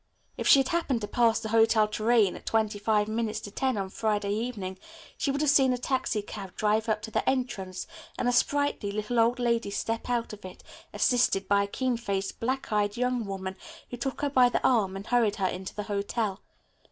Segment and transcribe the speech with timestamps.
[0.35, 3.77] If she had happened to pass the Hotel Tourraine at twenty five minutes to ten
[3.77, 4.79] on Friday evening
[5.15, 7.85] she would have seen a taxicab drive up to the entrance
[8.17, 12.39] and a sprightly, little old lady step out of it, assisted by a keen faced,
[12.39, 13.55] black eyed young woman,
[13.91, 16.41] who took her by the arm and hurried her into the hotel.